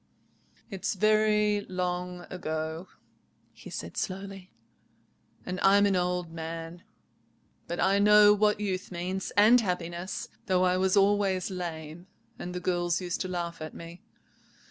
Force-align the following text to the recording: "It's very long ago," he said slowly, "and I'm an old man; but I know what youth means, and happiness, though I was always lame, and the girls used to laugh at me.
"It's 0.71 0.95
very 0.95 1.61
long 1.69 2.21
ago," 2.31 2.87
he 3.53 3.69
said 3.69 3.95
slowly, 3.95 4.51
"and 5.45 5.59
I'm 5.59 5.85
an 5.85 5.95
old 5.95 6.31
man; 6.31 6.81
but 7.67 7.79
I 7.79 7.99
know 7.99 8.33
what 8.33 8.59
youth 8.59 8.91
means, 8.91 9.29
and 9.37 9.61
happiness, 9.61 10.27
though 10.47 10.63
I 10.63 10.75
was 10.75 10.97
always 10.97 11.51
lame, 11.51 12.07
and 12.39 12.55
the 12.55 12.59
girls 12.59 12.99
used 12.99 13.21
to 13.21 13.27
laugh 13.27 13.61
at 13.61 13.75
me. 13.75 14.01